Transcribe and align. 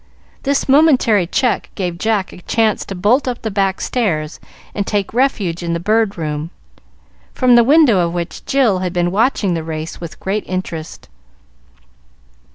This 0.41 0.67
momentary 0.67 1.27
check 1.27 1.69
gave 1.75 1.99
Jack 1.99 2.33
a 2.33 2.41
chance 2.41 2.83
to 2.85 2.95
bolt 2.95 3.27
up 3.27 3.43
the 3.43 3.51
back 3.51 3.79
stairs 3.79 4.39
and 4.73 4.87
take 4.87 5.13
refuge 5.13 5.61
in 5.61 5.73
the 5.73 5.79
Bird 5.79 6.17
Room, 6.17 6.49
from 7.35 7.53
the 7.53 7.63
window 7.63 7.99
of 7.99 8.11
which 8.11 8.43
Jill 8.47 8.79
had 8.79 8.93
been 8.93 9.11
watching 9.11 9.53
the 9.53 9.63
race 9.63 10.01
with 10.01 10.19
great 10.19 10.43
interest. 10.47 11.07